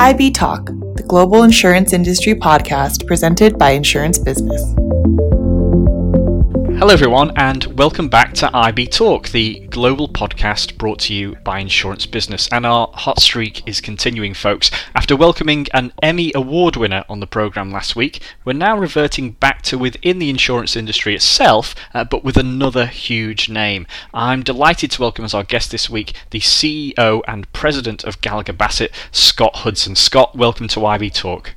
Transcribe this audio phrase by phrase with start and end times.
[0.00, 4.62] IB Talk, the global insurance industry podcast presented by Insurance Business.
[6.78, 11.58] Hello, everyone, and welcome back to IB Talk, the global podcast brought to you by
[11.58, 12.48] Insurance Business.
[12.52, 14.70] And our hot streak is continuing, folks.
[14.94, 19.62] After welcoming an Emmy Award winner on the programme last week, we're now reverting back
[19.62, 23.84] to within the insurance industry itself, uh, but with another huge name.
[24.14, 28.52] I'm delighted to welcome as our guest this week the CEO and President of Gallagher
[28.52, 29.96] Bassett, Scott Hudson.
[29.96, 31.56] Scott, welcome to IB Talk.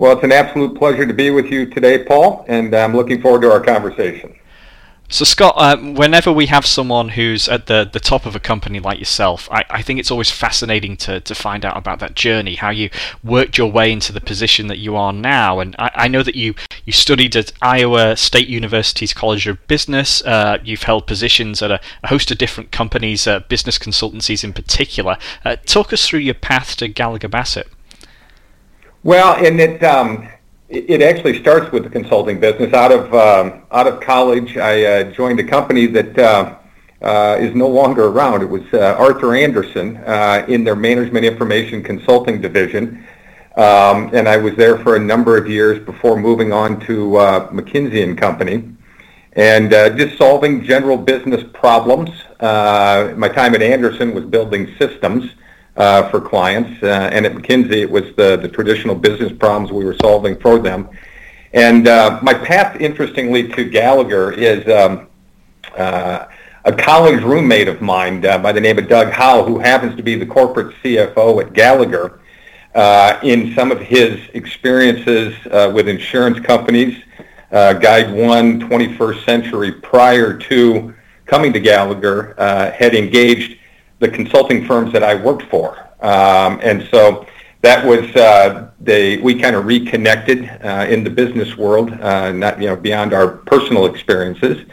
[0.00, 3.42] Well, it's an absolute pleasure to be with you today, Paul, and I'm looking forward
[3.42, 4.34] to our conversation.
[5.10, 8.80] So, Scott, uh, whenever we have someone who's at the, the top of a company
[8.80, 12.54] like yourself, I, I think it's always fascinating to, to find out about that journey,
[12.54, 12.88] how you
[13.22, 15.60] worked your way into the position that you are now.
[15.60, 16.54] And I, I know that you,
[16.86, 20.22] you studied at Iowa State University's College of Business.
[20.22, 24.54] Uh, you've held positions at a, a, host of different companies, uh, business consultancies in
[24.54, 25.18] particular.
[25.44, 27.68] Uh, talk us through your path to Gallagher Bassett.
[29.02, 30.28] Well, and it um,
[30.68, 32.74] it actually starts with the consulting business.
[32.74, 36.56] Out of um, out of college, I uh, joined a company that uh,
[37.00, 38.42] uh, is no longer around.
[38.42, 43.02] It was uh, Arthur Andersen uh, in their management information consulting division,
[43.56, 47.48] um, and I was there for a number of years before moving on to uh,
[47.48, 48.70] McKinsey and Company,
[49.32, 52.10] and just solving general business problems.
[52.38, 55.30] my time at Andersen was building systems
[55.76, 56.82] uh, for clients.
[56.82, 60.58] Uh, and at McKinsey, it was the, the traditional business problems we were solving for
[60.58, 60.88] them.
[61.52, 65.08] And uh, my path, interestingly, to Gallagher is um,
[65.76, 66.26] uh,
[66.64, 70.02] a college roommate of mine uh, by the name of Doug Howell, who happens to
[70.02, 72.20] be the corporate CFO at Gallagher.
[72.72, 75.34] Uh, in some of his experiences
[75.74, 77.02] with insurance companies,
[77.50, 80.94] GuideOne, 21st Century, prior to
[81.26, 82.34] coming to Gallagher,
[82.78, 83.59] had engaged
[84.00, 85.78] the consulting firms that I worked for.
[86.00, 87.26] Um, and so
[87.62, 88.70] that was uh,
[89.22, 93.28] we kind of reconnected uh, in the business world, uh, not you know beyond our
[93.28, 94.66] personal experiences.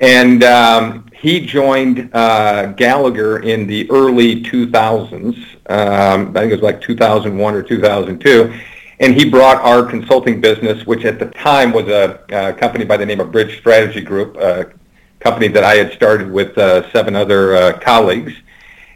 [0.00, 5.36] And um, he joined uh, Gallagher in the early 2000s.
[5.70, 8.52] Um, I think it was like 2001 or 2002.
[8.98, 12.96] And he brought our consulting business, which at the time was a, a company by
[12.96, 14.72] the name of Bridge Strategy Group, a
[15.20, 18.32] company that I had started with uh, seven other uh, colleagues.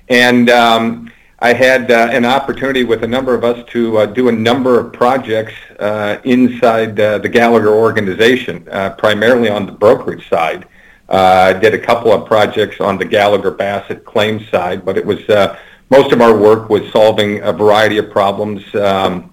[0.09, 4.29] And um, I had uh, an opportunity with a number of us to uh, do
[4.29, 10.29] a number of projects uh, inside uh, the Gallagher organization, uh, primarily on the brokerage
[10.31, 10.67] side.
[11.09, 15.05] Uh, I did a couple of projects on the Gallagher Bassett claims side, but it
[15.05, 15.21] was
[15.91, 19.33] most of our work was solving a variety of problems, um,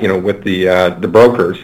[0.00, 0.64] you know, with the
[0.98, 1.58] the brokers,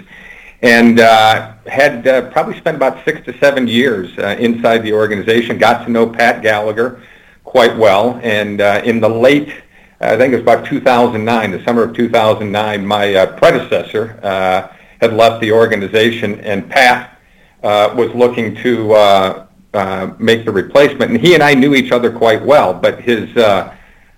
[0.61, 5.59] and uh had probably spent about six to seven years inside the organization.
[5.59, 7.03] Got to know Pat Gallagher
[7.53, 8.19] quite well.
[8.23, 9.53] And uh, in the late,
[10.01, 15.13] I think it was about 2009, the summer of 2009, my uh, predecessor uh, had
[15.13, 17.21] left the organization, and Pat
[17.63, 21.11] uh, was looking to uh, uh, make the replacement.
[21.11, 23.77] And he and I knew each other quite well, but his uh,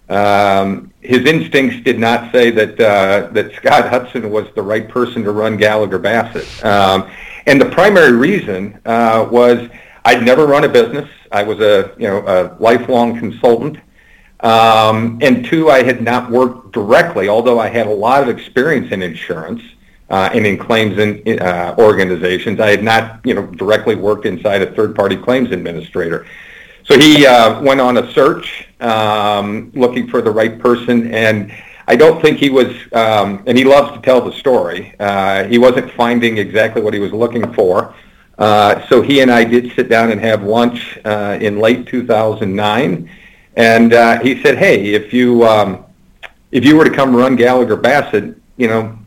[0.08, 5.24] um, his instincts did not say that uh, that Scott Hudson was the right person
[5.24, 6.64] to run Gallagher Bassett.
[6.64, 7.10] Um,
[7.46, 9.68] and the primary reason uh, was
[10.04, 11.10] I'd never run a business.
[11.34, 13.78] I was a you know a lifelong consultant,
[14.40, 18.92] um, and two, I had not worked directly, although I had a lot of experience
[18.92, 19.60] in insurance
[20.10, 22.60] uh, and in claims in, uh, organizations.
[22.60, 26.24] I had not you know directly worked inside a third-party claims administrator.
[26.84, 31.52] So he uh, went on a search um, looking for the right person, and
[31.88, 32.68] I don't think he was.
[32.92, 34.94] Um, and he loves to tell the story.
[35.00, 37.92] Uh, he wasn't finding exactly what he was looking for.
[38.38, 43.08] Uh, so he and I did sit down and have lunch uh, in late 2009,
[43.56, 45.84] and uh, he said, "Hey, if you um,
[46.50, 48.98] if you were to come run Gallagher Bassett, you know,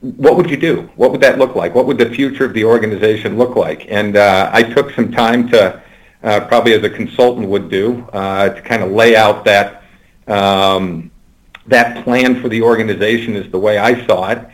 [0.00, 0.90] what would you do?
[0.96, 1.74] What would that look like?
[1.74, 5.48] What would the future of the organization look like?" And uh, I took some time
[5.48, 5.82] to,
[6.22, 9.82] uh, probably as a consultant would do, uh, to kind of lay out that
[10.28, 11.10] um,
[11.66, 14.46] that plan for the organization is the way I saw it.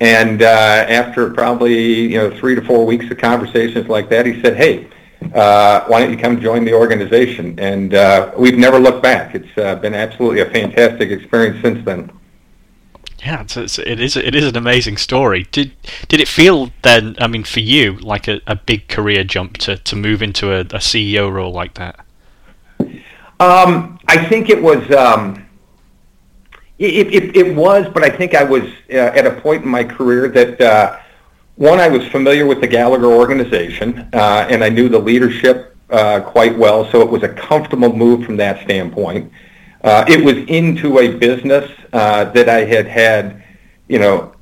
[0.00, 0.46] And uh,
[0.88, 4.88] after probably you know three to four weeks of conversations like that, he said, "Hey,
[5.34, 9.34] uh, why don't you come join the organization?" And uh, we've never looked back.
[9.34, 12.10] It's uh, been absolutely a fantastic experience since then.
[13.22, 15.46] Yeah, it's, it's, it is it is an amazing story.
[15.52, 15.72] Did
[16.08, 17.16] did it feel then?
[17.18, 20.60] I mean, for you, like a, a big career jump to, to move into a,
[20.60, 22.00] a CEO role like that?
[23.38, 24.90] Um, I think it was.
[24.92, 25.46] Um,
[26.80, 29.84] it, it, it was, but I think I was uh, at a point in my
[29.84, 30.98] career that uh,
[31.56, 36.20] one, I was familiar with the Gallagher organization, uh, and I knew the leadership uh,
[36.20, 39.30] quite well, so it was a comfortable move from that standpoint.
[39.84, 43.44] Uh, it was into a business uh, that I had had,
[43.88, 44.34] you know,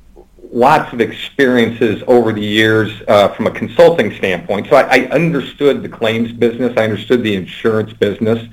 [0.51, 4.67] lots of experiences over the years uh, from a consulting standpoint.
[4.67, 6.73] So I, I, understood the claims business.
[6.75, 8.47] I understood the insurance business.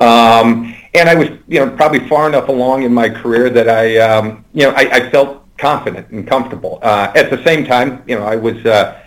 [0.00, 3.96] Um, and I was, you know, probably far enough along in my career that I,
[3.98, 6.78] um, you know, I, I, felt confident and comfortable.
[6.82, 9.00] Uh, at the same time, you know, I was, uh,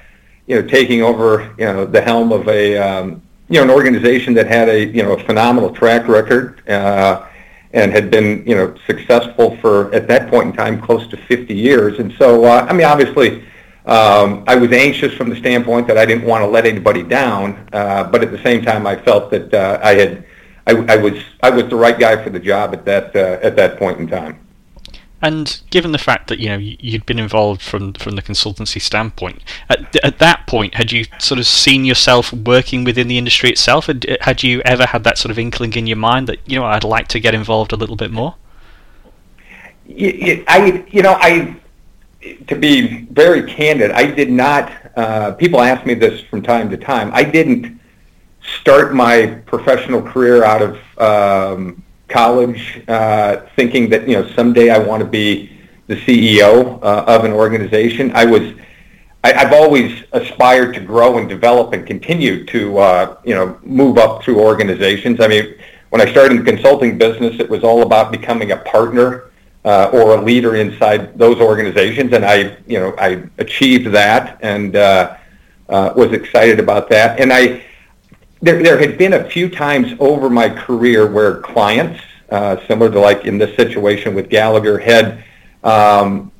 [0.47, 4.33] you know, taking over, you know, the helm of a, um, you know, an organization
[4.33, 6.67] that had a, you know, a phenomenal track record.
[6.67, 7.27] Uh,
[7.75, 11.53] and had been, you know, successful for, at that point in time, close to 50
[11.53, 11.99] years.
[11.99, 13.43] And so, uh, I mean, obviously,
[13.85, 17.67] um, I was anxious from the standpoint that I didn't want to let anybody down,
[17.73, 20.25] uh, but at the same time, I felt that uh, I had,
[20.67, 21.13] I, I was,
[21.43, 24.07] I was the right guy for the job at that, uh, at that point in
[24.07, 24.45] time.
[25.21, 29.41] And given the fact that you know you'd been involved from from the consultancy standpoint,
[29.69, 33.87] at, at that point, had you sort of seen yourself working within the industry itself?
[33.87, 36.65] Had, had you ever had that sort of inkling in your mind that you know
[36.65, 38.35] I'd like to get involved a little bit more?
[39.87, 41.55] I you know I
[42.47, 44.71] to be very candid, I did not.
[44.95, 47.11] Uh, people ask me this from time to time.
[47.13, 47.79] I didn't
[48.59, 54.77] start my professional career out of um, college uh, thinking that you know someday I
[54.77, 55.51] want to be
[55.87, 58.11] the CEO uh, of an organization.
[58.15, 58.53] I was
[59.23, 63.97] I, have always aspired to grow and develop and continue to uh, you know move
[63.97, 65.19] up through organizations.
[65.19, 65.55] I mean,
[65.89, 69.31] when I started in the consulting business, it was all about becoming a partner
[69.63, 74.75] uh, or a leader inside those organizations, and I you know I achieved that and
[74.75, 75.17] uh,
[75.69, 77.63] uh, was excited about that, and I
[78.45, 81.99] there, there had been a few times over my career where clients,
[82.29, 85.23] uh, similar to like in this situation with Gallagher, had
[85.63, 86.31] um,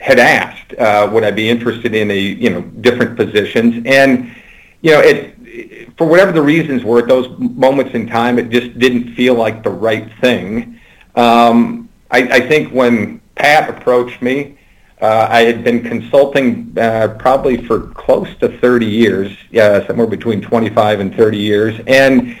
[0.00, 4.34] had asked, uh, would I be interested in a you know different positions, and
[4.80, 8.78] you know it for whatever the reasons were at those moments in time, it just
[8.78, 10.80] didn't feel like the right thing.
[11.14, 14.56] Um, I, I think when Pat approached me,
[15.02, 21.00] uh, I had been consulting uh, probably for close to 30 years, somewhere between 25
[21.00, 22.38] and 30 years, and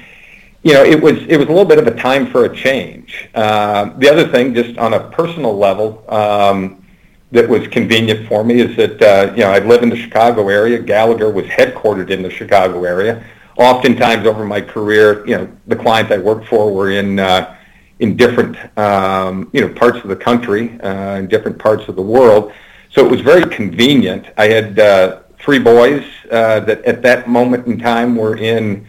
[0.62, 3.28] you know it was it was a little bit of a time for a change.
[3.34, 6.84] Uh, the other thing, just on a personal level, um,
[7.32, 10.48] that was convenient for me is that uh, you know I live in the Chicago
[10.48, 10.78] area.
[10.78, 13.24] Gallagher was headquartered in the Chicago area.
[13.56, 17.56] Oftentimes over my career, you know, the clients I worked for were in uh,
[18.02, 22.02] in different um, you know parts of the country, uh, in different parts of the
[22.02, 22.52] world.
[22.90, 24.26] So it was very convenient.
[24.36, 28.86] I had uh, three boys uh, that at that moment in time were in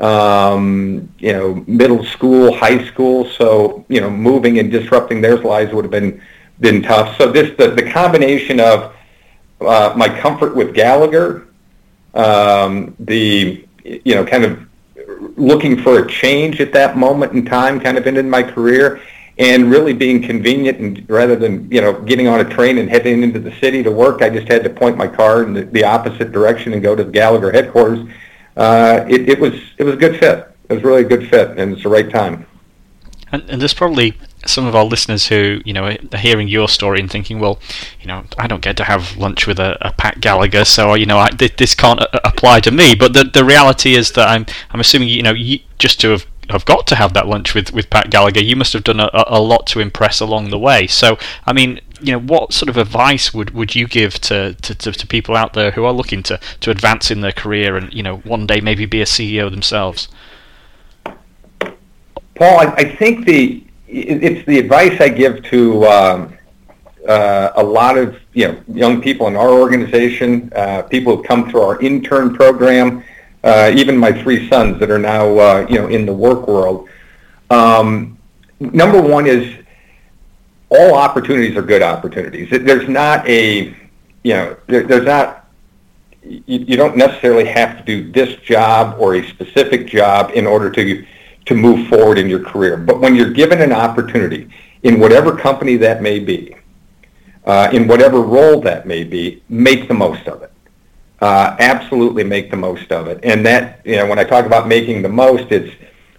[0.00, 3.28] um, you know middle school, high school.
[3.28, 6.20] So you know moving and disrupting their lives would have been
[6.58, 7.18] been tough.
[7.18, 8.94] So this the, the combination of
[9.60, 11.48] uh, my comfort with Gallagher,
[12.14, 14.58] um, the you know kind of
[15.36, 19.00] looking for a change at that moment in time, kind of ended my career,
[19.38, 20.78] and really being convenient.
[20.78, 23.90] And rather than you know getting on a train and heading into the city to
[23.90, 26.94] work, I just had to point my car in the, the opposite direction and go
[26.94, 28.08] to the Gallagher headquarters.
[28.56, 30.50] Uh, it, it was it was a good fit.
[30.68, 32.46] It was really a good fit, and it's the right time.
[33.32, 37.00] And, and there's probably some of our listeners who, you know, are hearing your story
[37.00, 37.58] and thinking, well,
[38.00, 41.06] you know, I don't get to have lunch with a, a Pat Gallagher, so you
[41.06, 42.94] know, I, this can't uh, apply to me.
[42.94, 46.26] But the the reality is that I'm I'm assuming, you know, you, just to have
[46.50, 49.10] have got to have that lunch with, with Pat Gallagher, you must have done a,
[49.12, 50.86] a lot to impress along the way.
[50.86, 54.74] So, I mean, you know, what sort of advice would, would you give to, to,
[54.74, 57.92] to, to people out there who are looking to, to advance in their career and,
[57.92, 60.08] you know, one day maybe be a CEO themselves?
[62.34, 63.63] Paul, I, I think the
[63.94, 66.38] it's the advice I give to um,
[67.08, 71.50] uh, a lot of you know young people in our organization, uh, people who come
[71.50, 73.04] through our intern program,
[73.44, 76.88] uh, even my three sons that are now uh, you know in the work world.
[77.50, 78.18] Um,
[78.58, 79.54] number one is
[80.70, 82.48] all opportunities are good opportunities.
[82.50, 83.74] There's not a
[84.22, 85.48] you know there, there's not
[86.22, 90.70] you, you don't necessarily have to do this job or a specific job in order
[90.70, 91.06] to
[91.46, 92.76] to move forward in your career.
[92.76, 94.48] But when you're given an opportunity
[94.82, 96.56] in whatever company that may be,
[97.46, 100.50] uh, in whatever role that may be, make the most of it.
[101.20, 103.20] Uh, absolutely make the most of it.
[103.22, 105.74] And that, you know, when I talk about making the most, it's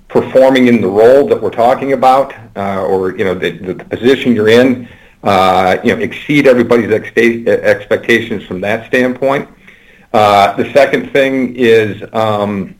[0.08, 4.36] performing in the role that we're talking about, uh, or, you know, the, the, position
[4.36, 4.88] you're in,
[5.24, 9.50] uh, you know, exceed everybody's ex- expectations from that standpoint.
[10.13, 12.74] Uh, the second thing is um,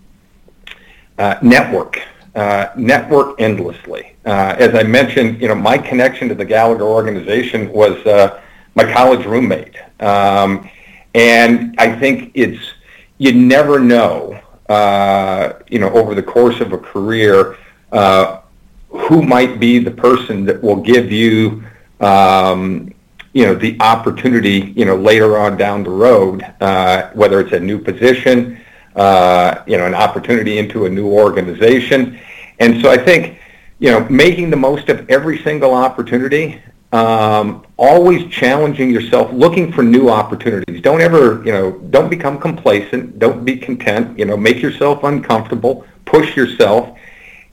[1.18, 2.02] uh, network
[2.36, 4.16] uh, network endlessly.
[4.26, 8.42] Uh, as I mentioned, you know, my connection to the Gallagher organization was uh,
[8.76, 10.70] my college roommate, um,
[11.14, 12.74] and I think it's
[13.18, 17.58] you never know, uh, you know, over the course of a career,
[17.92, 18.42] uh,
[18.90, 21.64] who might be the person that will give you,
[22.02, 22.94] um,
[23.34, 27.60] you know, the opportunity, you know, later on down the road, uh, whether it's a
[27.60, 28.60] new position,
[28.96, 32.20] uh, you know, an opportunity into a new organization.
[32.60, 33.40] And so I think,
[33.80, 36.62] you know, making the most of every single opportunity,
[36.92, 40.82] um, always challenging yourself, looking for new opportunities.
[40.82, 43.20] Don't ever, you know, don't become complacent.
[43.20, 44.18] Don't be content.
[44.18, 45.86] You know, make yourself uncomfortable.
[46.06, 46.98] Push yourself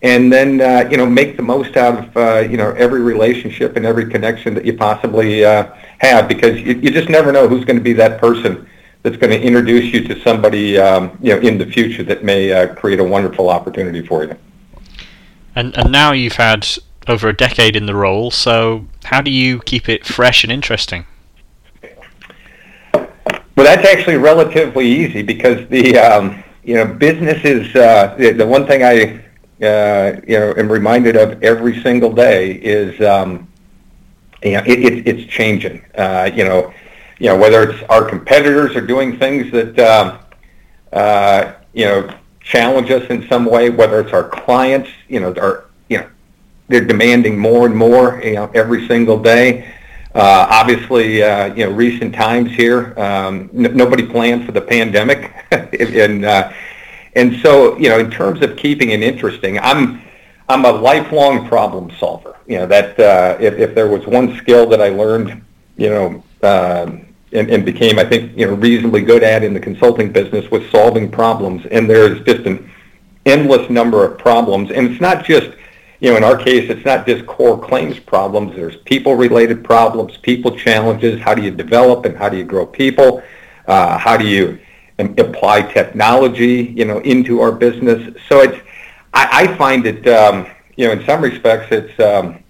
[0.03, 3.77] and then uh, you know make the most out of uh, you know every relationship
[3.77, 7.65] and every connection that you possibly uh, have because you, you just never know who's
[7.65, 8.69] going to be that person
[9.02, 12.52] that's going to introduce you to somebody um, you know in the future that may
[12.52, 14.37] uh, create a wonderful opportunity for you.
[15.54, 16.66] And and now you've had
[17.09, 21.06] over a decade in the role, so how do you keep it fresh and interesting?
[22.94, 28.47] Well, that's actually relatively easy because the um, you know business is uh, the, the
[28.47, 29.23] one thing I
[29.62, 33.49] uh, you know, am reminded of every single day is, um,
[34.42, 35.85] you know, it, it, it's changing.
[35.94, 36.75] Uh, you know,
[37.23, 40.19] you know whether it's our competitors are doing things that, uh,
[40.93, 45.67] uh, you know, challenge us in some way, whether it's our clients, you know, are,
[45.88, 46.09] you know,
[46.67, 49.73] they're demanding more and more, you know, every single day.
[50.17, 55.33] Uh, obviously, uh, you know, recent times here, um, n- nobody planned for the pandemic,
[55.52, 56.52] and uh,
[57.14, 60.02] and so, you know, in terms of keeping it interesting, I'm
[60.49, 62.37] I'm a lifelong problem solver.
[62.49, 65.41] You know, that uh, if, if there was one skill that I learned,
[65.76, 66.91] you know, uh,
[67.33, 70.69] and, and became, I think, you know, reasonably good at in the consulting business was
[70.71, 71.67] solving problems.
[71.67, 72.71] And there's just an
[73.27, 74.71] endless number of problems.
[74.71, 75.51] And it's not just,
[76.01, 78.55] you know, in our case, it's not just core claims problems.
[78.57, 81.21] There's people-related problems, people challenges.
[81.21, 83.23] How do you develop and how do you grow people?
[83.67, 84.59] Uh, how do you
[84.99, 88.17] apply technology, you know, into our business.
[88.29, 88.59] So it's,
[89.15, 90.47] I, I find it, um,
[90.77, 92.43] you know, in some respects, it's um,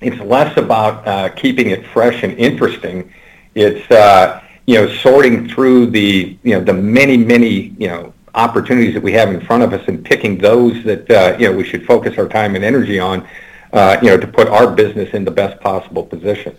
[0.00, 3.12] it's less about uh, keeping it fresh and interesting.
[3.58, 8.94] It's uh, you know sorting through the you know the many many you know opportunities
[8.94, 11.64] that we have in front of us and picking those that uh, you know we
[11.64, 13.26] should focus our time and energy on.
[13.70, 16.56] Uh, you know, to put our business in the best possible position.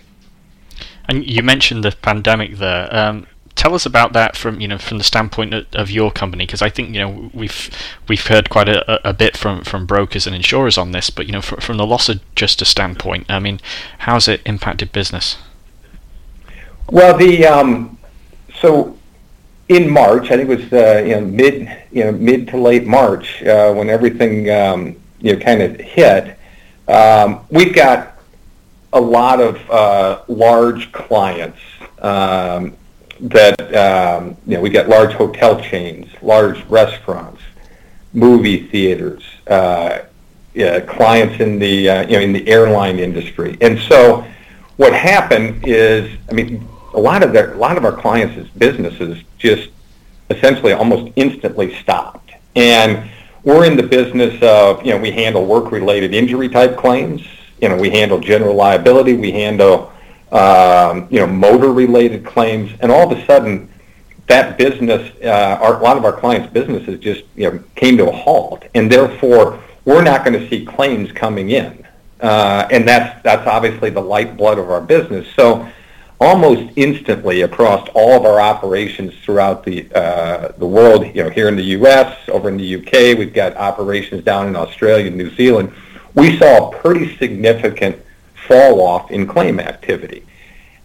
[1.05, 2.87] And you mentioned the pandemic there.
[2.95, 3.25] Um,
[3.55, 6.69] tell us about that from you know from the standpoint of, your company because I
[6.69, 7.69] think you know we've
[8.07, 11.31] we've heard quite a, a bit from, from brokers and insurers on this, but you
[11.31, 13.59] know from, from the loss adjuster standpoint, I mean,
[13.99, 15.37] how's it impacted business?
[16.91, 17.99] Well, the um,
[18.61, 18.97] so
[19.67, 22.87] in March, I think it was uh, you know mid you know mid to late
[22.87, 26.35] March uh, when everything um, you know kind of hit.
[26.87, 28.19] Um, we've got
[28.93, 31.59] a lot of uh, large clients
[31.99, 32.75] um,
[33.19, 37.41] that um, you know we got large hotel chains, large restaurants,
[38.13, 39.99] movie theaters, uh,
[40.55, 44.25] yeah, clients in the uh, you know in the airline industry, and so
[44.79, 49.23] what happened is, I mean, a lot of their a lot of our clients' businesses
[49.37, 49.69] just
[50.29, 53.09] essentially almost instantly stopped, and
[53.43, 57.21] we're in the business of you know we handle work-related injury type claims,
[57.61, 59.91] you know we handle general liability, we handle
[60.31, 63.69] um, you know, motor-related claims, and all of a sudden,
[64.27, 68.07] that business, uh, our, a lot of our clients' businesses just you know came to
[68.07, 71.85] a halt, and therefore we're not going to see claims coming in,
[72.21, 75.27] uh, and that's that's obviously the lifeblood of our business.
[75.35, 75.67] So
[76.19, 81.47] almost instantly across all of our operations throughout the uh, the world, you know, here
[81.47, 85.33] in the U.S., over in the U.K., we've got operations down in Australia, and New
[85.35, 85.71] Zealand.
[86.15, 88.01] We saw a pretty significant
[88.47, 90.25] fall off in claim activity.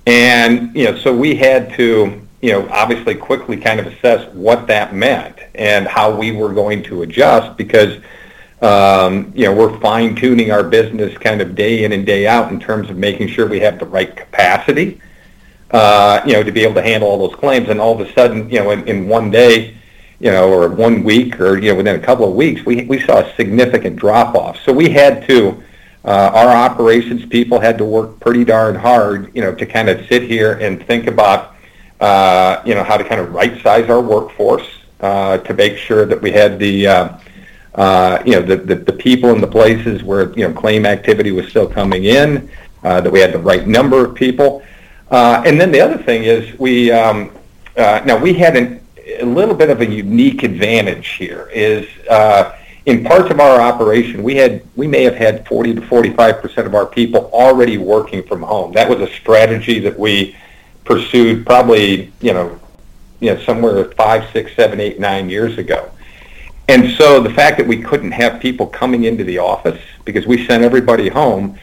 [0.07, 4.67] And, you know, so we had to, you know, obviously quickly kind of assess what
[4.67, 8.03] that meant and how we were going to adjust because,
[8.61, 12.53] um, you know, we're fine tuning our business kind of day in and day out
[12.53, 15.00] in terms of making sure we have the right capacity,
[15.75, 17.69] uh, you know, to be able to handle all those claims.
[17.69, 19.75] And all of a sudden, you know, in, in one day,
[20.21, 23.00] you know, or one week or, you know, within a couple of weeks, we, we
[23.00, 24.57] saw a significant drop off.
[24.64, 25.62] So we had to,
[26.04, 30.07] uh, our operations people had to work pretty darn hard, you know, to kind of
[30.07, 31.57] sit here and think about,
[32.00, 34.69] uh, you know, how to kind of right size our workforce
[35.00, 37.19] uh, to make sure that we had the, uh,
[37.75, 41.33] uh, you know, the, the, the people in the places where, you know, claim activity
[41.33, 42.49] was still coming in,
[42.85, 44.62] uh, that we had the right number of people.
[45.14, 47.30] Uh, and then the other thing is we, um,
[47.76, 48.85] uh, now we had an,
[49.21, 54.25] a little bit of a unique advantage here is, uh, in parts of our operation,
[54.25, 58.25] we had we may have had 40 to 45 percent of our people already working
[58.25, 58.73] from home.
[58.73, 60.37] That was a strategy that we
[60.85, 62.61] pursued probably you know
[63.21, 65.92] you know somewhere five, six, seven, eight, nine years ago.
[66.68, 70.44] And so the fact that we couldn't have people coming into the office because we
[70.44, 71.56] sent everybody home,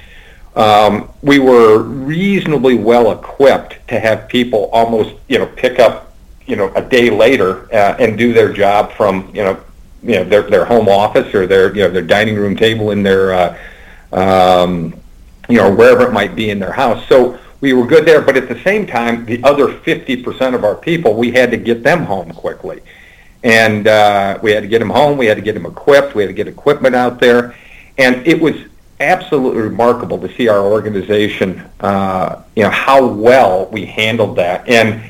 [0.56, 6.14] um, we were reasonably well equipped to have people almost, you know, pick up,
[6.46, 9.60] you know, a day later uh, and do their job from, you know,
[10.04, 13.04] you know their their home office or their you know their dining room table in
[13.04, 13.58] their, uh,
[14.12, 15.00] um,
[15.48, 17.08] you know, wherever it might be in their house.
[17.08, 20.76] So we were good there, but at the same time, the other 50% of our
[20.76, 22.82] people, we had to get them home quickly.
[23.44, 26.24] And uh, we had to get them home, we had to get them equipped, we
[26.24, 27.56] had to get equipment out there.
[27.98, 28.56] And it was
[29.02, 34.68] absolutely remarkable to see our organization, uh, you know, how well we handled that.
[34.68, 35.02] And,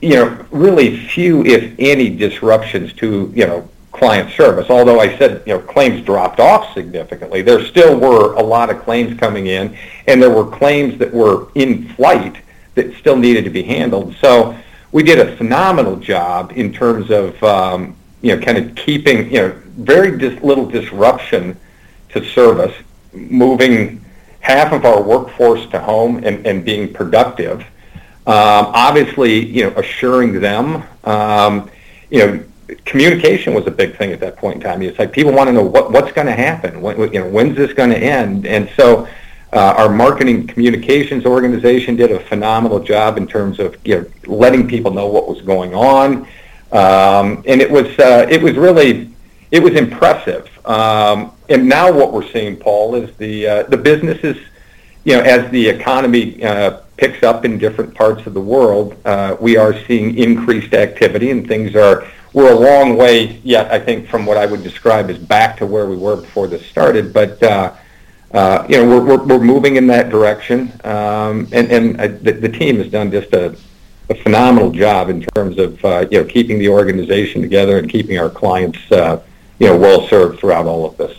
[0.00, 4.68] you know, really few, if any, disruptions to, you know, client service.
[4.68, 8.82] Although I said, you know, claims dropped off significantly, there still were a lot of
[8.82, 12.36] claims coming in, and there were claims that were in flight
[12.74, 14.14] that still needed to be handled.
[14.20, 14.56] So
[14.92, 19.40] we did a phenomenal job in terms of, um, you know, kind of keeping, you
[19.40, 21.56] know, very dis- little disruption
[22.10, 22.74] to service,
[23.16, 24.04] moving
[24.40, 27.60] half of our workforce to home and, and being productive.
[28.26, 31.70] Um, obviously, you know, assuring them, um,
[32.10, 32.44] you know,
[32.84, 34.82] communication was a big thing at that point in time.
[34.82, 36.80] It's like people want to know what, what's going to happen.
[36.80, 38.46] When, you know, when's this going to end?
[38.46, 39.06] And so
[39.52, 44.68] uh, our marketing communications organization did a phenomenal job in terms of you know, letting
[44.68, 46.26] people know what was going on.
[46.72, 49.10] Um, and it was uh, it was really
[49.50, 50.50] it was impressive.
[50.66, 54.36] Um, and now what we're seeing, Paul, is the uh, the businesses,
[55.04, 59.36] you know, as the economy uh, picks up in different parts of the world, uh,
[59.40, 64.08] we are seeing increased activity, and things are we're a long way yet, I think,
[64.08, 67.12] from what I would describe as back to where we were before this started.
[67.12, 67.74] But uh,
[68.32, 72.32] uh, you know, we're, we're, we're moving in that direction, um, and and uh, the,
[72.32, 73.56] the team has done just a,
[74.10, 78.18] a phenomenal job in terms of uh, you know keeping the organization together and keeping
[78.18, 79.22] our clients uh,
[79.58, 81.16] you know well served throughout all of this.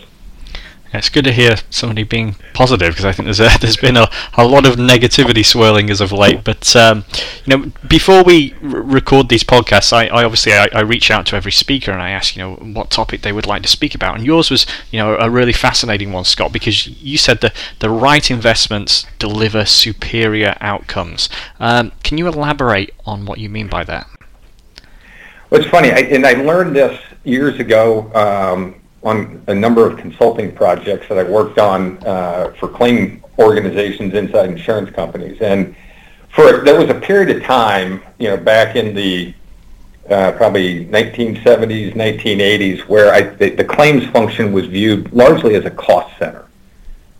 [0.92, 4.10] It's good to hear somebody being positive because I think there's a, there's been a,
[4.36, 6.44] a lot of negativity swirling as of late.
[6.44, 7.04] But um,
[7.44, 11.26] you know, before we r- record these podcasts, I, I obviously I, I, reach out
[11.26, 13.94] to every speaker and I ask you know what topic they would like to speak
[13.94, 14.16] about.
[14.16, 17.90] And yours was you know a really fascinating one, Scott, because you said that the
[17.90, 21.28] right investments deliver superior outcomes.
[21.60, 24.08] Um, can you elaborate on what you mean by that?
[25.50, 28.12] Well, it's funny, I, and I learned this years ago.
[28.14, 34.14] Um, on a number of consulting projects that I worked on uh, for claim organizations
[34.14, 35.40] inside insurance companies.
[35.40, 35.74] And
[36.30, 39.34] for there was a period of time, you know, back in the
[40.10, 45.70] uh, probably 1970s, 1980s, where I, the, the, claims function was viewed largely as a
[45.70, 46.46] cost center.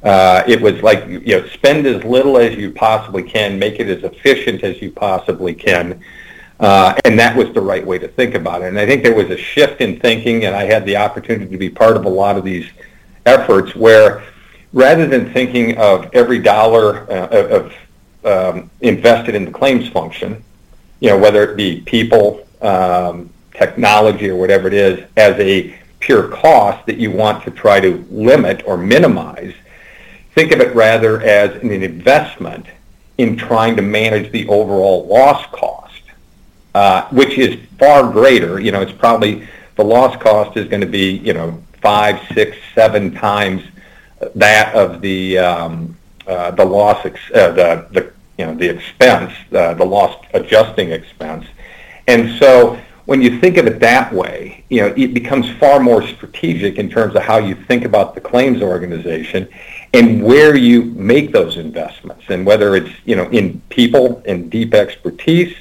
[0.02, 3.88] Uh, it was like you know, spend as little as you possibly can, make it
[3.88, 6.02] as efficient as you possibly can,
[6.60, 8.66] uh, and that was the right way to think about it.
[8.66, 11.58] And I think there was a shift in thinking, and I had the opportunity to
[11.58, 12.68] be part of a lot of these
[13.26, 14.24] efforts where
[14.72, 17.74] rather than thinking of every dollar uh, of
[18.24, 20.42] um, invested in the claims function,
[21.00, 26.28] you know, whether it be people, um, technology, or whatever it is, as a pure
[26.28, 29.54] cost that you want to try to limit or minimize,
[30.34, 32.66] think of it rather as an investment
[33.18, 35.77] in trying to manage the overall loss cost
[36.74, 38.60] uh, which is far greater.
[38.60, 42.56] You know, it's probably the loss cost is going to be you know five, six,
[42.74, 43.62] seven times
[44.34, 49.32] that of the um, uh, the loss ex- uh, the the you know the expense,
[49.52, 51.46] uh, the loss adjusting expense,
[52.06, 52.78] and so
[53.08, 56.90] when you think of it that way, you know, it becomes far more strategic in
[56.90, 59.48] terms of how you think about the claims organization
[59.94, 64.74] and where you make those investments and whether it's, you know, in people and deep
[64.74, 65.56] expertise,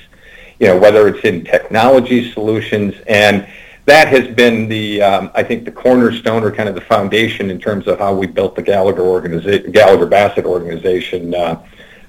[0.59, 2.95] you know, whether it's in technology solutions.
[3.07, 3.47] And
[3.85, 7.59] that has been the, um, I think, the cornerstone or kind of the foundation in
[7.59, 11.63] terms of how we built the Gallagher organization, Gallagher Bassett organization uh,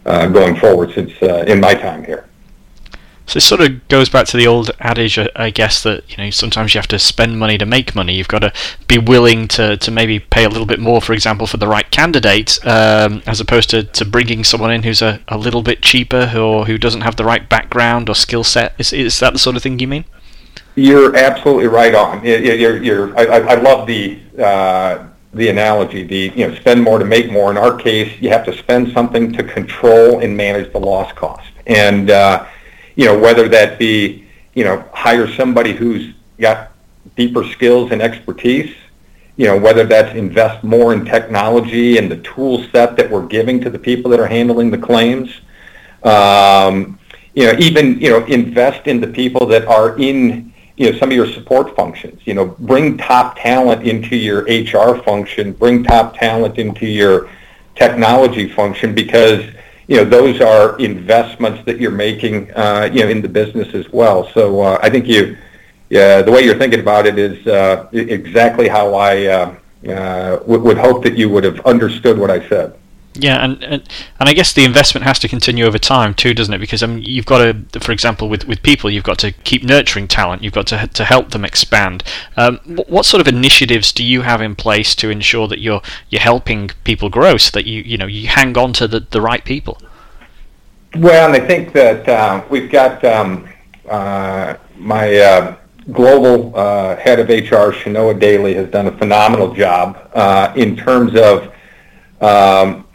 [0.06, 2.27] uh, going forward since uh, in my time here.
[3.28, 6.30] So it sort of goes back to the old adage, I guess, that you know
[6.30, 8.14] sometimes you have to spend money to make money.
[8.14, 8.54] You've got to
[8.88, 11.88] be willing to, to maybe pay a little bit more, for example, for the right
[11.90, 16.32] candidate, um, as opposed to, to bringing someone in who's a, a little bit cheaper
[16.34, 18.74] or who doesn't have the right background or skill set.
[18.78, 20.06] Is, is that the sort of thing you mean?
[20.74, 22.24] You're absolutely right on.
[22.24, 26.04] You're, you're, I, I love the uh, the analogy.
[26.04, 27.50] The you know spend more to make more.
[27.50, 31.46] In our case, you have to spend something to control and manage the loss cost.
[31.66, 32.46] And uh,
[32.98, 36.72] you know, whether that be, you know, hire somebody who's got
[37.16, 38.74] deeper skills and expertise,
[39.36, 43.60] you know, whether that's invest more in technology and the tool set that we're giving
[43.60, 45.30] to the people that are handling the claims,
[46.02, 46.98] um,
[47.34, 51.10] you know, even, you know, invest in the people that are in you know some
[51.10, 52.20] of your support functions.
[52.24, 57.28] You know, bring top talent into your HR function, bring top talent into your
[57.74, 59.44] technology function because
[59.88, 63.90] you know those are investments that you're making uh, you know in the business as
[63.90, 64.28] well.
[64.34, 65.36] So uh, I think you,
[65.88, 69.56] yeah, the way you're thinking about it is uh, exactly how I
[70.46, 72.78] would hope that you would have understood what I said.
[73.20, 73.88] Yeah, and, and
[74.20, 76.58] and I guess the investment has to continue over time too, doesn't it?
[76.58, 77.38] Because I mean, you've got
[77.72, 80.44] to, for example, with, with people, you've got to keep nurturing talent.
[80.44, 82.04] You've got to to help them expand.
[82.36, 86.20] Um, what sort of initiatives do you have in place to ensure that you're you're
[86.20, 89.44] helping people grow, so that you you know you hang on to the, the right
[89.44, 89.78] people?
[90.96, 93.48] Well, I think that uh, we've got um,
[93.88, 95.56] uh, my uh,
[95.90, 101.16] global uh, head of HR, Shanoa Daly, has done a phenomenal job uh, in terms
[101.16, 101.52] of
[102.20, 102.86] um,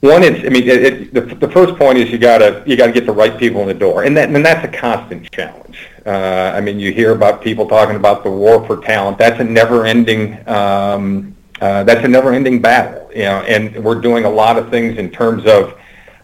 [0.00, 2.92] one, it's, I mean, it, it, the, the first point is you gotta, you gotta
[2.92, 4.04] get the right people in the door.
[4.04, 5.88] And that, and that's a constant challenge.
[6.04, 9.18] Uh, I mean, you hear about people talking about the war for talent.
[9.18, 14.30] That's a never-ending, um, uh, that's a never-ending battle, you know, and we're doing a
[14.30, 15.78] lot of things in terms of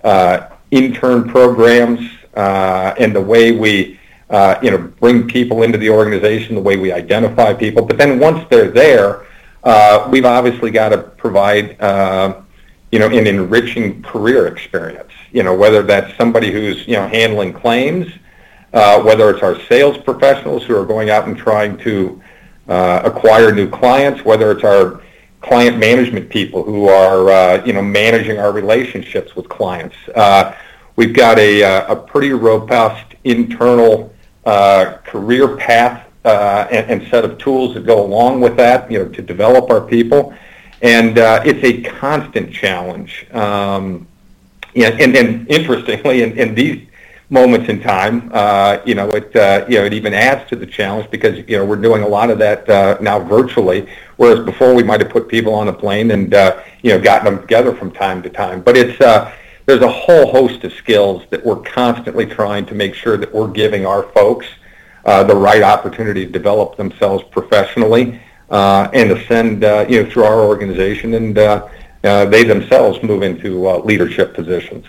[0.04, 2.00] uh, intern programs
[2.34, 3.98] uh, and the way we,
[4.30, 7.84] uh, you know, bring people into the organization, the way we identify people.
[7.84, 9.26] But then once they're there,
[9.64, 12.40] uh, we've obviously got to provide uh,
[12.92, 15.10] you know, an enriching career experience.
[15.32, 18.06] You know, whether that's somebody who's, you know, handling claims,
[18.74, 22.22] uh, whether it's our sales professionals who are going out and trying to
[22.68, 25.00] uh, acquire new clients, whether it's our
[25.40, 29.96] client management people who are, uh, you know, managing our relationships with clients.
[30.14, 30.54] Uh,
[30.96, 37.38] we've got a, uh, a pretty robust internal uh, career path and, and set of
[37.38, 40.34] tools that go along with that, you know, to develop our people
[40.82, 43.26] and uh, it's a constant challenge.
[43.32, 44.06] Um,
[44.74, 46.88] and, and, and interestingly, in, in these
[47.30, 50.66] moments in time, uh, you know, it uh, you know it even adds to the
[50.66, 54.74] challenge because you know we're doing a lot of that uh, now virtually, whereas before
[54.74, 57.74] we might have put people on a plane and uh, you know gotten them together
[57.74, 58.60] from time to time.
[58.60, 59.32] But it's uh,
[59.66, 63.50] there's a whole host of skills that we're constantly trying to make sure that we're
[63.50, 64.46] giving our folks
[65.04, 68.20] uh, the right opportunity to develop themselves professionally
[68.52, 71.66] and ascend, uh, you know, through our organization, and uh,
[72.02, 74.86] they themselves move into leadership positions.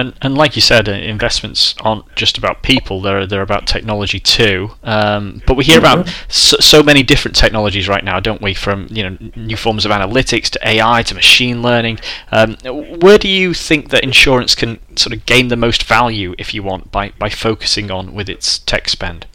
[0.00, 4.70] And, and like you said, investments aren't just about people; they're they're about technology too.
[4.82, 6.00] Um, but we hear mm-hmm.
[6.00, 8.54] about so, so, many different technologies right now, don't we?
[8.54, 11.98] From you know new forms of analytics to AI to machine learning.
[12.32, 16.54] Um, where do you think that insurance can sort of gain the most value, if
[16.54, 19.26] you want, by by focusing on with its tech spend?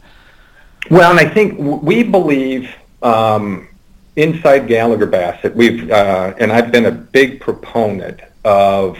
[0.90, 2.74] Well, and I think we believe
[3.06, 3.68] um,
[4.16, 8.98] inside Gallagher Bassett, we've uh, and I've been a big proponent of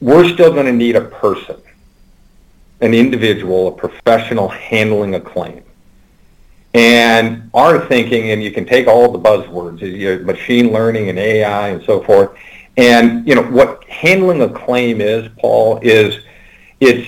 [0.00, 1.60] we're still going to need a person,
[2.80, 5.62] an individual, a professional handling a claim.
[6.72, 11.18] And our thinking, and you can take all the buzzwords, you know, machine learning and
[11.18, 12.30] AI and so forth.
[12.76, 16.24] And you know what handling a claim is, Paul, is
[16.78, 17.06] it's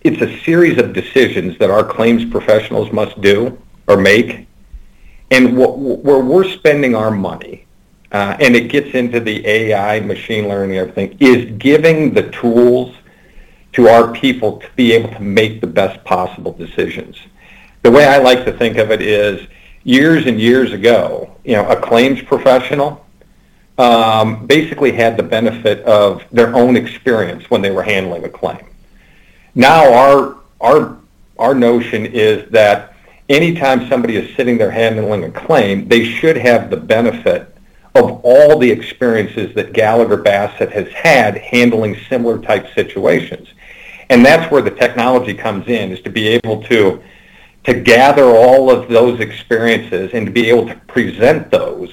[0.00, 4.48] it's a series of decisions that our claims professionals must do or make
[5.34, 7.66] and what, where we're spending our money,
[8.12, 12.94] uh, and it gets into the AI, machine learning, everything, is giving the tools
[13.72, 17.16] to our people to be able to make the best possible decisions.
[17.82, 19.48] The way I like to think of it is
[19.82, 23.04] years and years ago, you know, a claims professional
[23.76, 28.64] um, basically had the benefit of their own experience when they were handling a claim.
[29.56, 30.96] Now our our
[31.40, 32.93] our notion is that
[33.28, 37.54] anytime somebody is sitting there handling a claim, they should have the benefit
[37.94, 43.48] of all the experiences that Gallagher Bassett has had handling similar type situations.
[44.10, 47.02] And that's where the technology comes in, is to be able to
[47.64, 51.90] to gather all of those experiences and to be able to present those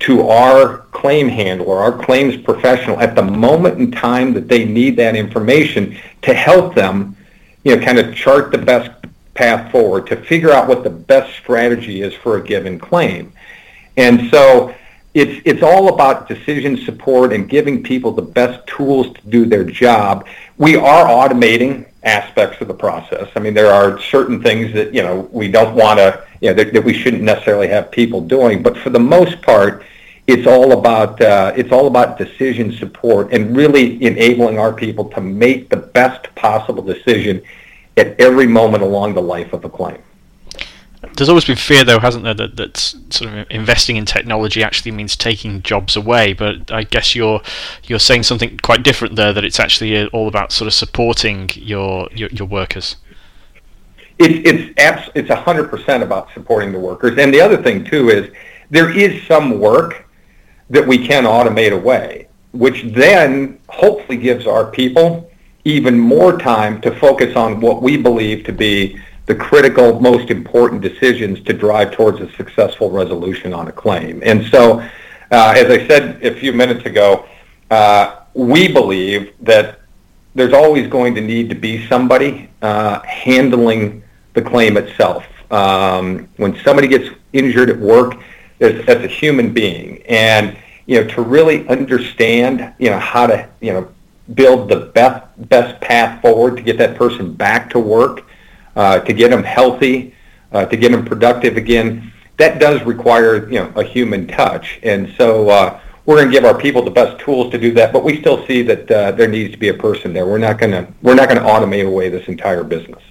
[0.00, 4.96] to our claim handler, our claims professional at the moment in time that they need
[4.96, 7.16] that information to help them,
[7.62, 8.90] you know, kind of chart the best
[9.40, 13.32] path forward to figure out what the best strategy is for a given claim.
[13.96, 14.74] And so
[15.14, 19.64] it's it's all about decision support and giving people the best tools to do their
[19.64, 20.26] job.
[20.58, 23.28] We are automating aspects of the process.
[23.34, 26.54] I mean, there are certain things that you know we don't want to, you know,
[26.62, 28.62] that, that, we shouldn't necessarily have people doing.
[28.62, 29.84] But for the most part,
[30.26, 35.22] it's all about uh, it's all about decision support and really enabling our people to
[35.22, 37.42] make the best possible decision
[38.00, 40.00] at every moment along the life of a claim.
[41.16, 44.92] There's always been fear, though, hasn't there, that, that sort of investing in technology actually
[44.92, 46.34] means taking jobs away.
[46.34, 47.40] But I guess you're
[47.84, 49.32] you're saying something quite different there.
[49.32, 52.96] That it's actually uh, all about sort of supporting your your, your workers.
[54.20, 57.18] it's it's abs- it's hundred percent about supporting the workers.
[57.18, 58.30] And the other thing too is
[58.68, 60.06] there is some work
[60.68, 65.29] that we can automate away, which then hopefully gives our people
[65.64, 70.80] even more time to focus on what we believe to be the critical, most important
[70.80, 74.20] decisions to drive towards a successful resolution on a claim.
[74.24, 74.80] And so,
[75.30, 77.26] uh, as I said a few minutes ago,
[77.70, 79.80] uh, we believe that
[80.34, 84.02] there's always going to need to be somebody uh, handling
[84.34, 85.24] the claim itself.
[85.52, 88.14] Um, when somebody gets injured at work,
[88.60, 93.48] as, as a human being, and you know, to really understand, you know, how to,
[93.60, 93.88] you know,
[94.34, 98.24] build the best best path forward to get that person back to work,
[98.76, 100.14] uh, to get them healthy,
[100.52, 102.12] uh, to get them productive again.
[102.38, 106.44] That does require, you know, a human touch, and so uh, we're going to give
[106.44, 107.92] our people the best tools to do that.
[107.92, 110.26] But we still see that uh, there needs to be a person there.
[110.26, 113.02] We're not going to we're not going to automate away this entire business.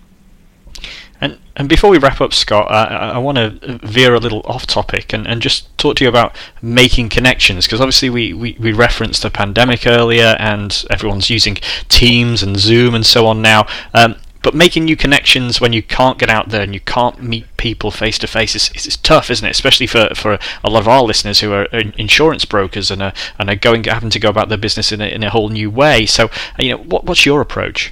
[1.60, 5.12] And before we wrap up, Scott, I, I want to veer a little off topic
[5.12, 9.24] and, and just talk to you about making connections because obviously we, we, we referenced
[9.24, 11.56] the pandemic earlier and everyone's using
[11.90, 13.68] Teams and Zoom and so on now.
[13.94, 17.46] Um, but making new connections when you can't get out there and you can't meet
[17.58, 19.52] people face to face is, is tough, isn't it?
[19.52, 23.50] Especially for, for a lot of our listeners who are insurance brokers and are, and
[23.50, 26.06] are going having to go about their business in a, in a whole new way.
[26.06, 27.92] So, you know, what, what's your approach?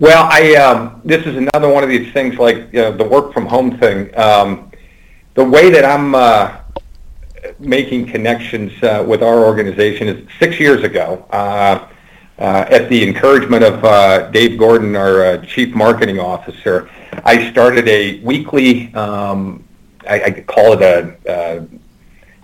[0.00, 3.34] Well, I um, this is another one of these things like you know, the work
[3.34, 4.18] from home thing.
[4.18, 4.72] Um,
[5.34, 6.56] the way that I'm uh,
[7.58, 11.26] making connections uh, with our organization is six years ago.
[11.30, 11.86] Uh,
[12.38, 16.88] uh, at the encouragement of uh, Dave Gordon, our uh, chief marketing officer,
[17.26, 18.94] I started a weekly.
[18.94, 19.62] Um,
[20.08, 20.82] I, I call it
[21.26, 21.68] a.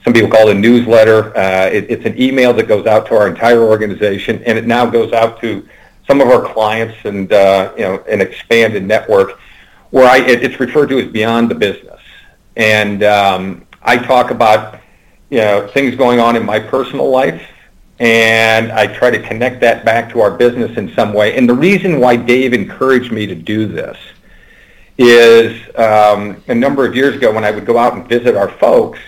[0.04, 1.32] Some people call it a newsletter.
[1.72, 5.14] It, it's an email that goes out to our entire organization, and it now goes
[5.14, 5.66] out to
[6.06, 9.38] some of our clients and uh, you know an expanded network
[9.90, 12.00] where I it, it's referred to as beyond the business,
[12.56, 14.80] and um, I talk about
[15.30, 17.42] you know things going on in my personal life,
[17.98, 21.36] and I try to connect that back to our business in some way.
[21.36, 23.96] And the reason why Dave encouraged me to do this
[24.98, 28.48] is um, a number of years ago when I would go out and visit our
[28.48, 28.98] folks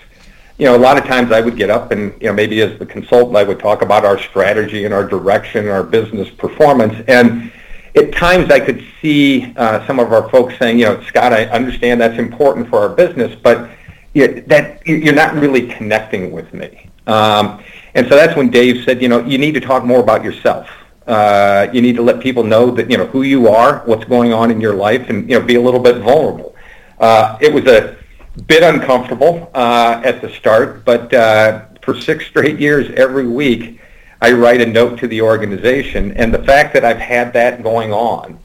[0.58, 2.76] you know, a lot of times I would get up and, you know, maybe as
[2.78, 6.94] the consultant, I would talk about our strategy and our direction and our business performance.
[7.06, 7.52] And
[7.94, 11.44] at times I could see uh, some of our folks saying, you know, Scott, I
[11.46, 13.70] understand that's important for our business, but
[14.14, 16.88] you know, that you're not really connecting with me.
[17.06, 17.62] Um,
[17.94, 20.68] and so that's when Dave said, you know, you need to talk more about yourself.
[21.06, 24.32] Uh, you need to let people know that, you know, who you are, what's going
[24.32, 26.54] on in your life, and, you know, be a little bit vulnerable.
[26.98, 27.97] Uh, it was a
[28.46, 33.80] bit uncomfortable uh, at the start, but uh, for six straight years, every week,
[34.20, 37.92] I write a note to the organization, and the fact that I've had that going
[37.92, 38.38] on,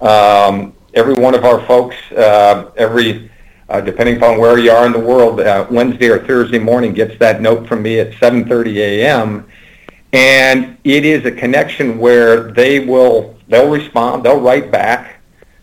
[0.00, 3.30] um, every one of our folks, uh, every
[3.68, 7.16] uh, depending upon where you are in the world, uh, Wednesday or Thursday morning gets
[7.20, 9.46] that note from me at 7:30 a.m.
[10.12, 15.19] And it is a connection where they will they'll respond, they'll write back,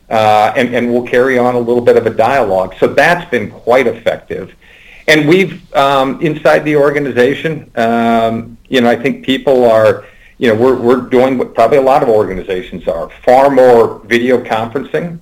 [0.10, 2.76] uh, and, and we'll carry on a little bit of a dialogue.
[2.80, 4.56] So that's been quite effective.
[5.08, 10.06] And we've, um, inside the organization, um, you know, I think people are,
[10.38, 14.44] you know, we're, we're doing what probably a lot of organizations are, far more video
[14.44, 15.20] conferencing.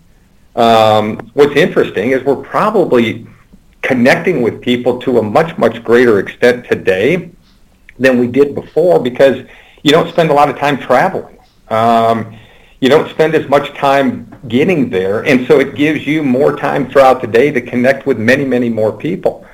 [0.56, 3.28] Um, what's interesting is we're probably
[3.82, 7.30] connecting with people to a much, much greater extent today
[8.00, 9.46] than we did before because
[9.84, 11.38] you don't spend a lot of time traveling.
[11.70, 12.36] Um,
[12.82, 16.90] you don't spend as much time getting there, and so it gives you more time
[16.90, 19.46] throughout the day to connect with many, many more people.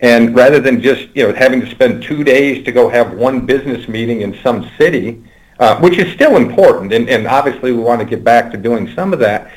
[0.00, 3.46] And rather than just you know having to spend two days to go have one
[3.46, 5.22] business meeting in some city,
[5.58, 8.92] uh, which is still important, and, and obviously we want to get back to doing
[8.94, 9.50] some of that.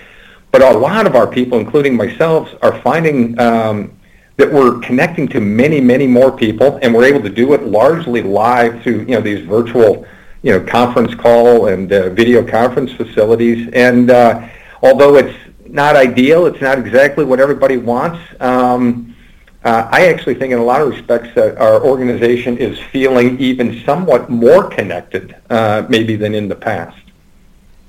[0.51, 3.97] But a lot of our people, including myself, are finding um,
[4.37, 8.21] that we're connecting to many, many more people, and we're able to do it largely
[8.21, 10.05] live through you know these virtual
[10.43, 13.67] you know conference call and uh, video conference facilities.
[13.73, 14.47] And uh,
[14.81, 18.19] although it's not ideal, it's not exactly what everybody wants.
[18.39, 19.15] Um,
[19.63, 23.83] uh, I actually think in a lot of respects that our organization is feeling even
[23.85, 26.97] somewhat more connected uh, maybe than in the past.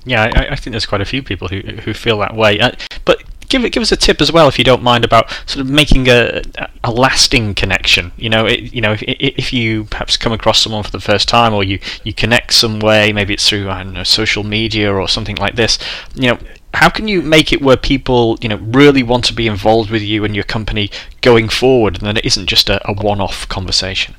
[0.05, 2.59] Yeah, I, I, think there's quite a few people who who feel that way.
[2.59, 2.71] Uh,
[3.05, 5.69] but give give us a tip as well, if you don't mind, about sort of
[5.69, 6.41] making a
[6.83, 8.11] a lasting connection.
[8.17, 11.27] You know, it, you know, if, if you perhaps come across someone for the first
[11.27, 14.91] time, or you you connect some way, maybe it's through I don't know social media
[14.93, 15.77] or something like this.
[16.15, 16.39] You know,
[16.73, 20.01] how can you make it where people you know really want to be involved with
[20.01, 20.89] you and your company
[21.21, 24.15] going forward, and then it isn't just a, a one-off conversation?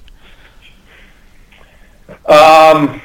[2.26, 3.00] Um,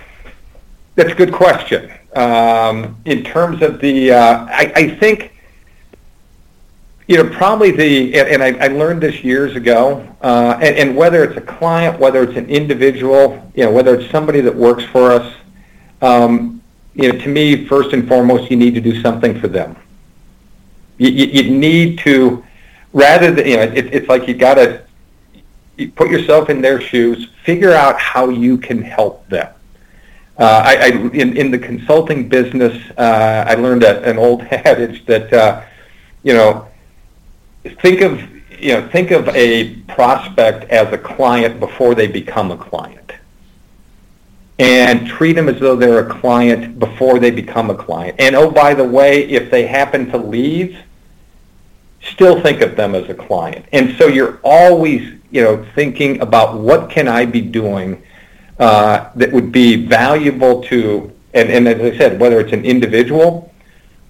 [0.95, 1.91] that's a good question.
[2.15, 5.33] Um, in terms of the, uh, I, I think
[7.07, 10.95] you know, probably the, and, and I, I, learned this years ago, uh, and, and,
[10.95, 14.83] whether it's a client, whether it's an individual, you know, whether it's somebody that works
[14.85, 15.33] for us,
[16.01, 16.54] um,
[16.95, 19.75] you know, to me, first and foremost, you need to do something for them.
[20.97, 22.43] You, you, you need to,
[22.93, 24.81] rather than, you know, it, it's like you got to
[25.95, 29.53] put yourself in their shoes, figure out how you can help them.
[30.37, 35.05] Uh, I, I in, in the consulting business, uh, I learned a, an old adage
[35.05, 35.63] that, uh,
[36.23, 36.67] you know,
[37.81, 38.21] think of
[38.59, 43.04] you know think of a prospect as a client before they become a client
[44.57, 48.49] and treat them as though they're a client before they become a client and oh
[48.49, 50.77] by the way if they happen to leave
[52.01, 56.57] still think of them as a client and so you're always you know thinking about
[56.57, 58.01] what can i be doing
[58.59, 63.53] uh, that would be valuable to and, and as i said whether it's an individual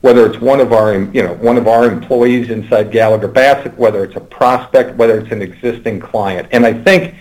[0.05, 4.03] whether it's one of our, you know, one of our employees inside Gallagher Bassett, whether
[4.03, 6.47] it's a prospect, whether it's an existing client.
[6.51, 7.15] And I think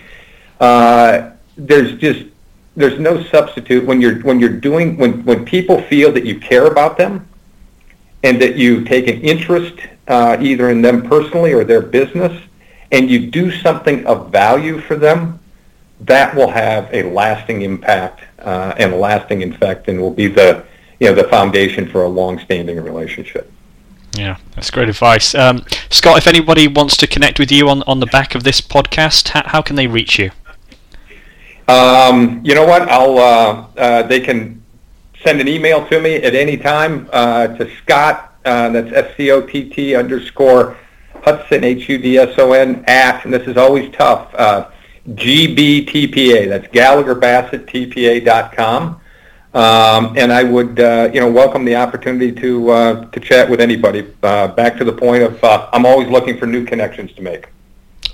[0.59, 2.25] uh, there's just
[2.75, 6.67] there's no substitute when you're when you're doing when when people feel that you care
[6.67, 7.27] about them
[8.23, 9.75] and that you take an interest
[10.07, 12.41] uh, either in them personally or their business
[12.91, 15.39] and you do something of value for them
[16.01, 20.63] that will have a lasting impact uh, and a lasting effect and will be the
[20.99, 23.51] you know the foundation for a long-standing relationship.
[24.13, 25.35] Yeah, that's great advice.
[25.35, 28.61] Um, Scott, if anybody wants to connect with you on, on the back of this
[28.61, 30.31] podcast, how, how can they reach you?
[31.67, 32.83] Um, you know what?
[32.89, 34.63] I'll uh, uh, they can
[35.23, 38.35] send an email to me at any time uh, to Scott.
[38.45, 40.77] Uh, that's S C O T T underscore
[41.23, 44.33] Hudson H U D S O N at and this is always tough.
[44.35, 44.69] Uh,
[45.09, 46.49] GBTPA.
[46.49, 49.01] That's Gallagher Bassett TPA dot com.
[49.53, 53.61] Um, and I would, uh, you know, welcome the opportunity to uh, to chat with
[53.61, 54.05] anybody.
[54.21, 57.47] Uh, back to the point of, uh, I'm always looking for new connections to make.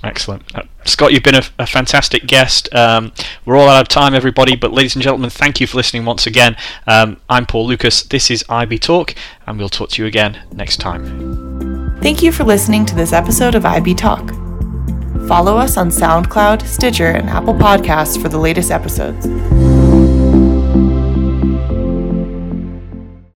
[0.04, 1.12] Excellent, uh, Scott.
[1.12, 2.72] You've been a, a fantastic guest.
[2.74, 3.12] Um,
[3.44, 4.56] we're all out of time, everybody.
[4.56, 6.56] But ladies and gentlemen, thank you for listening once again.
[6.88, 8.02] Um, I'm Paul Lucas.
[8.02, 9.14] This is IB Talk,
[9.46, 12.00] and we'll talk to you again next time.
[12.02, 14.30] Thank you for listening to this episode of IB Talk.
[15.28, 19.71] Follow us on SoundCloud, Stitcher, and Apple Podcasts for the latest episodes.